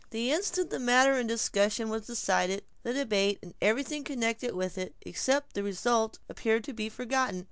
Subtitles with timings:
[0.09, 4.95] The instant the matter in discussion was decided, the debate, and everything connected with it,
[5.03, 7.39] except the result appeared to be forgotten.